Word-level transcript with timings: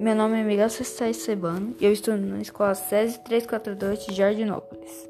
meu 0.00 0.16
nome 0.16 0.40
é 0.40 0.42
Miguel 0.42 0.68
Cestais 0.68 1.18
Sebano 1.18 1.76
e 1.80 1.84
eu 1.84 1.92
estudo 1.92 2.18
na 2.26 2.40
escola 2.40 2.74
SESI 2.74 3.20
342 3.20 4.04
de 4.04 4.14
Jardinópolis. 4.14 5.08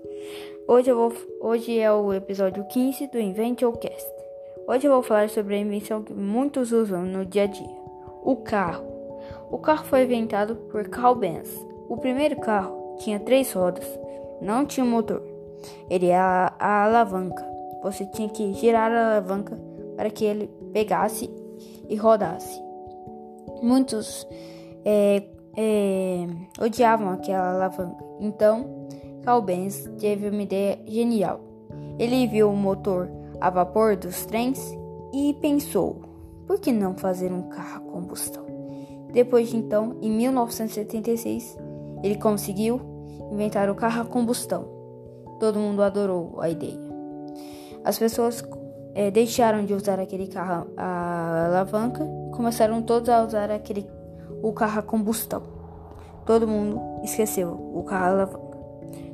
Hoje, 0.68 0.90
eu 0.90 0.96
vou, 0.96 1.12
hoje 1.40 1.78
é 1.78 1.90
o 1.90 2.12
episódio 2.12 2.62
15 2.66 3.06
do 3.06 3.18
Inventocast. 3.18 4.12
Hoje 4.68 4.86
eu 4.86 4.92
vou 4.92 5.02
falar 5.02 5.30
sobre 5.30 5.54
a 5.54 5.58
invenção 5.58 6.02
que 6.02 6.12
muitos 6.12 6.72
usam 6.72 7.04
no 7.04 7.24
dia 7.24 7.44
a 7.44 7.46
dia: 7.46 7.74
o 8.22 8.36
carro. 8.36 8.84
O 9.50 9.56
carro 9.56 9.86
foi 9.86 10.04
inventado 10.04 10.56
por 10.56 10.86
Carl 10.88 11.14
Benz. 11.14 11.48
O 11.88 11.96
primeiro 11.96 12.38
carro 12.38 12.96
tinha 12.98 13.18
três 13.18 13.50
rodas, 13.50 13.86
não 14.42 14.66
tinha 14.66 14.84
motor. 14.84 15.22
Ele 15.88 16.08
era 16.08 16.52
a 16.58 16.84
alavanca. 16.84 17.42
Você 17.82 18.04
tinha 18.04 18.28
que 18.28 18.52
girar 18.52 18.92
a 18.92 19.12
alavanca 19.12 19.58
para 19.96 20.10
que 20.10 20.26
ele 20.26 20.50
pegasse 20.70 21.30
e 21.88 21.96
rodasse. 21.96 22.69
Muitos 23.62 24.26
é, 24.84 25.22
é, 25.56 26.26
odiavam 26.60 27.10
aquela 27.10 27.54
alavanca. 27.54 28.04
Então, 28.20 28.86
Carl 29.22 29.42
Benz 29.42 29.88
teve 29.98 30.28
uma 30.28 30.42
ideia 30.42 30.78
genial. 30.86 31.40
Ele 31.98 32.26
viu 32.26 32.50
o 32.50 32.56
motor 32.56 33.10
a 33.40 33.50
vapor 33.50 33.96
dos 33.96 34.24
trens 34.26 34.60
e 35.12 35.34
pensou: 35.40 36.00
por 36.46 36.58
que 36.58 36.72
não 36.72 36.94
fazer 36.94 37.32
um 37.32 37.42
carro 37.42 37.88
a 37.88 37.92
combustão? 37.92 38.44
Depois 39.12 39.50
de 39.50 39.56
então, 39.56 39.96
em 40.00 40.10
1976, 40.10 41.58
ele 42.02 42.16
conseguiu 42.16 42.80
inventar 43.30 43.68
o 43.68 43.74
carro 43.74 44.02
a 44.02 44.04
combustão. 44.04 44.68
Todo 45.38 45.58
mundo 45.58 45.82
adorou 45.82 46.40
a 46.40 46.48
ideia. 46.48 46.78
As 47.84 47.98
pessoas 47.98 48.44
é, 48.94 49.10
deixaram 49.10 49.64
de 49.64 49.74
usar 49.74 49.98
aquele 49.98 50.26
carro 50.26 50.68
a 50.76 51.46
alavanca 51.46 52.06
começaram 52.40 52.80
todos 52.80 53.10
a 53.10 53.22
usar 53.22 53.50
aquele 53.50 53.86
o 54.42 54.50
carro 54.50 54.78
a 54.78 54.82
combustão. 54.82 55.42
Todo 56.24 56.48
mundo 56.48 56.80
esqueceu 57.04 57.50
o 57.50 57.82
carro 57.82 58.04
a 58.04 58.08
alavanca. 58.08 58.58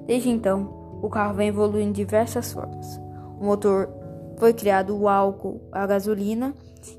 Desde 0.07 0.31
então, 0.31 1.01
o 1.03 1.09
carro 1.11 1.35
vem 1.35 1.49
evoluindo 1.49 1.93
de 1.93 2.05
diversas 2.05 2.53
formas. 2.53 3.01
O 3.41 3.45
motor 3.45 3.89
foi 4.39 4.55
criado 4.55 4.97
o 4.97 5.09
álcool, 5.09 5.61
a 5.73 5.85
gasolina 5.89 6.55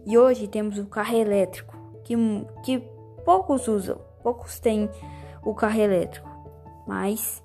e 0.06 0.18
hoje 0.18 0.50
temos 0.50 0.78
o 0.78 0.86
carro 0.86 1.16
elétrico, 1.16 1.74
que, 2.04 2.14
que 2.62 2.80
poucos 3.24 3.70
usam, 3.70 3.98
poucos 4.22 4.60
têm 4.60 4.90
o 5.46 5.54
carro 5.54 5.80
elétrico, 5.80 6.30
mas 6.86 7.42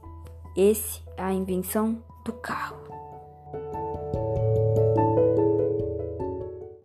esse 0.56 1.00
é 1.16 1.22
a 1.22 1.32
invenção 1.32 1.98
do 2.24 2.32
carro. 2.32 2.78